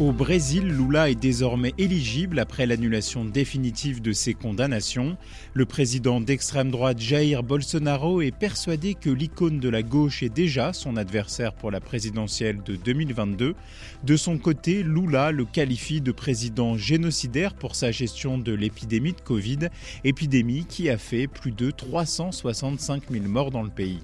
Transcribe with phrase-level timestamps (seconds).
[0.00, 5.16] Au Brésil, Lula est désormais éligible après l'annulation définitive de ses condamnations.
[5.52, 10.72] Le président d'extrême droite Jair Bolsonaro est persuadé que l'icône de la gauche est déjà
[10.72, 13.54] son adversaire pour la présidentielle de 2022.
[14.02, 19.20] De son côté, Lula le qualifie de président génocidaire pour sa gestion de l'épidémie de
[19.20, 19.68] Covid,
[20.02, 24.00] épidémie qui a fait plus de 365 000 morts dans le pays.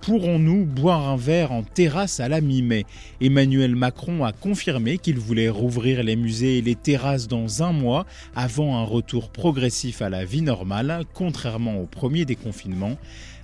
[0.00, 2.86] Pourrons-nous boire un verre en terrasse à la mi-mai?
[3.20, 8.06] Emmanuel Macron a confirmé qu'il voulait rouvrir les musées et les terrasses dans un mois
[8.34, 12.96] avant un retour progressif à la vie normale, contrairement au premier déconfinement.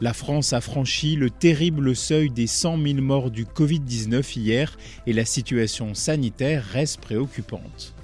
[0.00, 5.12] La France a franchi le terrible seuil des 100 000 morts du Covid-19 hier et
[5.12, 7.94] la situation sanitaire reste préoccupante.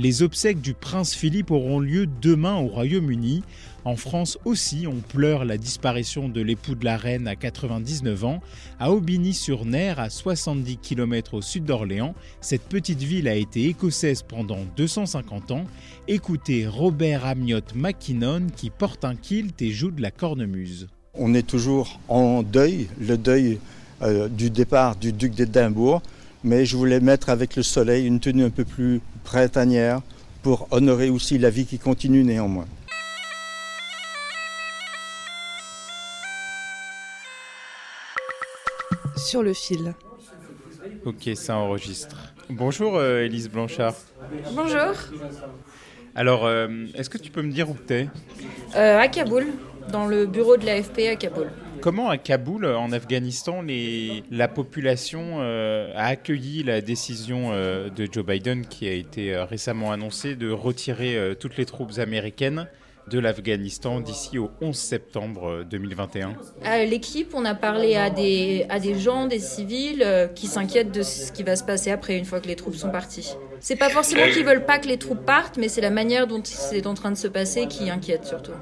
[0.00, 3.42] Les obsèques du prince Philippe auront lieu demain au Royaume-Uni.
[3.84, 8.40] En France aussi, on pleure la disparition de l'époux de la reine à 99 ans.
[8.78, 14.60] À Aubigny-sur-Ner, à 70 km au sud d'Orléans, cette petite ville a été écossaise pendant
[14.76, 15.64] 250 ans.
[16.06, 20.86] Écoutez Robert Amiot Mackinnon qui porte un kilt et joue de la cornemuse.
[21.14, 23.58] On est toujours en deuil, le deuil
[24.02, 26.02] euh, du départ du duc d'Édimbourg,
[26.44, 30.00] mais je voulais mettre avec le soleil une tenue un peu plus printanière
[30.42, 32.66] pour honorer aussi la vie qui continue néanmoins.
[39.16, 39.94] Sur le fil.
[41.04, 42.16] Ok, ça enregistre.
[42.50, 43.94] Bonjour euh, Élise Blanchard.
[44.54, 44.94] Bonjour,
[46.14, 48.08] Alors, euh, est-ce que tu peux me dire où t'es?
[48.74, 49.48] Euh, à Kaboul,
[49.92, 51.50] dans le bureau de l'AFP à Kaboul.
[51.80, 53.62] Comment à Kaboul, en Afghanistan,
[54.30, 59.44] la population euh, a accueilli la décision euh, de Joe Biden qui a été euh,
[59.44, 62.66] récemment annoncée de retirer toutes les troupes américaines?
[63.08, 68.66] De l'Afghanistan d'ici au 11 septembre euh, 2021 À l'équipe, on a parlé à des,
[68.68, 72.16] à des gens, des civils, euh, qui s'inquiètent de ce qui va se passer après,
[72.16, 73.34] une fois que les troupes sont parties.
[73.60, 76.40] C'est pas forcément qu'ils veulent pas que les troupes partent, mais c'est la manière dont
[76.44, 78.52] c'est en train de se passer qui inquiète surtout.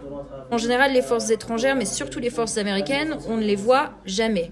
[0.50, 4.50] En général, les forces étrangères, mais surtout les forces américaines, on ne les voit jamais.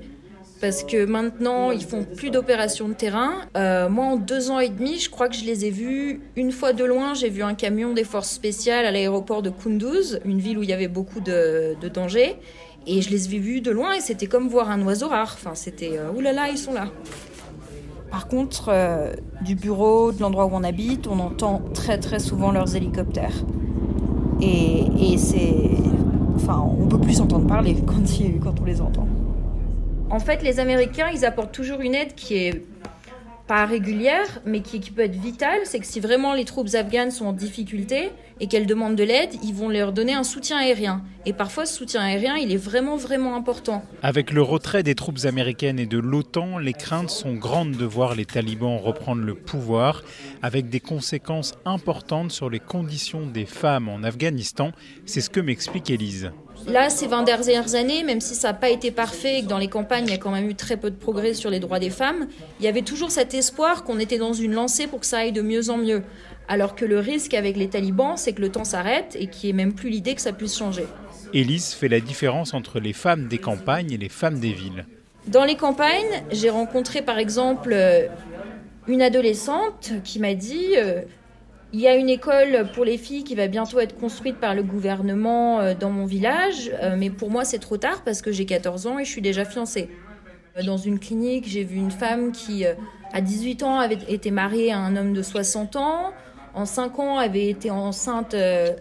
[0.64, 3.32] Parce que maintenant, ils font plus d'opérations de terrain.
[3.54, 6.52] Euh, moi, en deux ans et demi, je crois que je les ai vus une
[6.52, 7.12] fois de loin.
[7.12, 10.70] J'ai vu un camion des forces spéciales à l'aéroport de Kunduz, une ville où il
[10.70, 12.36] y avait beaucoup de, dangers.
[12.86, 15.36] Et je les ai vus de loin et c'était comme voir un oiseau rare.
[15.38, 16.86] Enfin, c'était euh, oulala, ils sont là.
[18.10, 22.52] Par contre, euh, du bureau, de l'endroit où on habite, on entend très très souvent
[22.52, 23.44] leurs hélicoptères.
[24.40, 25.56] Et, et c'est.
[26.36, 27.76] Enfin, on peut plus s'entendre parler
[28.42, 29.06] quand on les entend.
[30.10, 32.62] En fait, les Américains, ils apportent toujours une aide qui est
[33.46, 35.60] pas régulière, mais qui, qui peut être vitale.
[35.64, 38.10] C'est que si vraiment les troupes afghanes sont en difficulté
[38.40, 41.02] et qu'elles demandent de l'aide, ils vont leur donner un soutien aérien.
[41.26, 43.84] Et parfois, ce soutien aérien, il est vraiment, vraiment important.
[44.02, 48.14] Avec le retrait des troupes américaines et de l'OTAN, les craintes sont grandes de voir
[48.14, 50.04] les talibans reprendre le pouvoir,
[50.42, 54.72] avec des conséquences importantes sur les conditions des femmes en Afghanistan.
[55.04, 56.32] C'est ce que m'explique Élise.
[56.66, 59.58] Là, ces 20 dernières années, même si ça n'a pas été parfait et que dans
[59.58, 61.78] les campagnes, il y a quand même eu très peu de progrès sur les droits
[61.78, 62.26] des femmes,
[62.58, 65.32] il y avait toujours cet espoir qu'on était dans une lancée pour que ça aille
[65.32, 66.02] de mieux en mieux.
[66.48, 69.50] Alors que le risque avec les talibans, c'est que le temps s'arrête et qu'il n'y
[69.50, 70.86] ait même plus l'idée que ça puisse changer.
[71.32, 74.86] Élise fait la différence entre les femmes des campagnes et les femmes des villes.
[75.26, 78.06] Dans les campagnes, j'ai rencontré par exemple euh,
[78.86, 81.00] une adolescente qui m'a dit euh,
[81.74, 84.62] il y a une école pour les filles qui va bientôt être construite par le
[84.62, 88.46] gouvernement euh, dans mon village, euh, mais pour moi c'est trop tard parce que j'ai
[88.46, 89.90] 14 ans et je suis déjà fiancée.
[90.56, 92.64] Euh, Dans une clinique, j'ai vu une femme qui,
[93.12, 96.12] à 18 ans, avait été mariée à un homme de 60 ans.
[96.54, 98.36] En 5 ans, avait été enceinte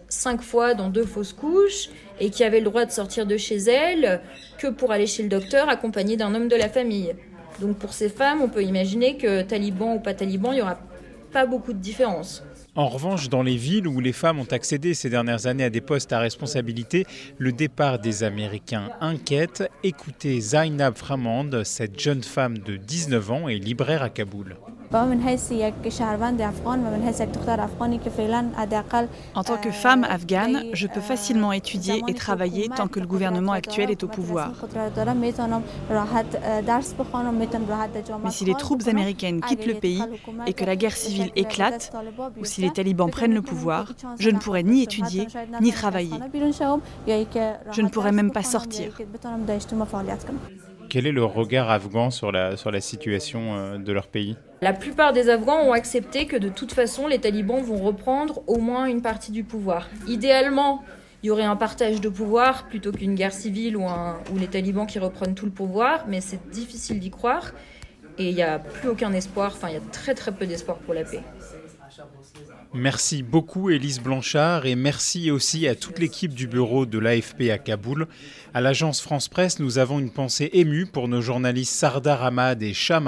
[0.07, 1.89] 5 fois dans deux fausses couches
[2.19, 4.21] et qui avait le droit de sortir de chez elle
[4.59, 7.15] que pour aller chez le docteur accompagnée d'un homme de la famille.
[7.59, 10.77] Donc pour ces femmes, on peut imaginer que taliban ou pas taliban, il y aura
[11.31, 12.43] pas beaucoup de différence.
[12.75, 15.79] En revanche, dans les villes où les femmes ont accédé ces dernières années à des
[15.79, 17.05] postes à responsabilité,
[17.37, 19.69] le départ des Américains inquiète.
[19.83, 24.55] Écoutez Zainab Framand, cette jeune femme de 19 ans et libraire à Kaboul.
[29.35, 33.53] En tant que femme afghane, je peux facilement étudier et travailler tant que le gouvernement
[33.53, 34.51] actuel est au pouvoir.
[38.23, 40.03] Mais si les troupes américaines quittent le pays
[40.45, 41.91] et que la guerre civile éclate,
[42.39, 45.27] ou si les talibans prennent le pouvoir, je ne pourrai ni étudier
[45.59, 46.19] ni travailler.
[47.71, 48.95] Je ne pourrai même pas sortir.
[50.93, 54.37] Quel est le regard afghan sur la, sur la situation euh, de leur pays?
[54.61, 58.59] La plupart des Afghans ont accepté que de toute façon, les talibans vont reprendre au
[58.59, 59.89] moins une partie du pouvoir.
[60.07, 60.83] Idéalement,
[61.23, 64.85] il y aurait un partage de pouvoir plutôt qu'une guerre civile ou, ou les talibans
[64.85, 67.53] qui reprennent tout le pouvoir, mais c'est difficile d'y croire.
[68.19, 70.77] Et il n'y a plus aucun espoir, enfin il y a très très peu d'espoir
[70.77, 71.23] pour la paix.
[72.75, 77.59] Merci beaucoup Élise Blanchard et merci aussi à toute l'équipe du bureau de l'AFP à
[77.59, 78.07] Kaboul.
[78.55, 82.73] À l'agence France Presse, nous avons une pensée émue pour nos journalistes Sardar Ahmad et
[82.73, 82.99] Shah.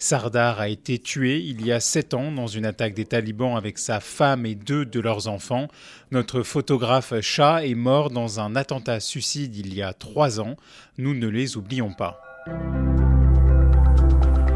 [0.00, 3.78] Sardar a été tué il y a sept ans dans une attaque des talibans avec
[3.78, 5.68] sa femme et deux de leurs enfants.
[6.10, 10.56] Notre photographe Shah est mort dans un attentat suicide il y a trois ans.
[10.98, 12.20] Nous ne les oublions pas.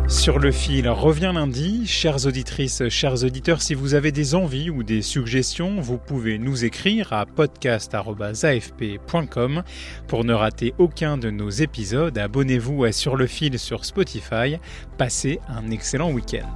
[0.08, 1.84] Sur le fil revient lundi.
[1.84, 6.64] Chères auditrices, chers auditeurs, si vous avez des envies ou des suggestions, vous pouvez nous
[6.64, 9.64] écrire à podcast.afp.com.
[10.06, 14.58] Pour ne rater aucun de nos épisodes, abonnez-vous à Sur le fil sur Spotify.
[14.96, 16.54] Passez un excellent week-end.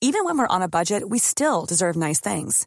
[0.00, 2.66] Even when we're on a budget, we still deserve nice things.